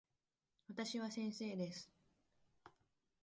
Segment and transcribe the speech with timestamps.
[0.67, 1.91] 私は先生です。